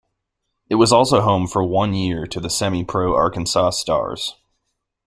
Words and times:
It 0.67 0.77
was 0.81 0.91
also 0.91 1.21
home 1.21 1.45
for 1.45 1.63
one 1.63 1.93
year 1.93 2.25
to 2.25 2.39
the 2.39 2.49
semi-pro 2.49 3.13
Arkansas 3.15 3.69
Stars. 3.69 4.35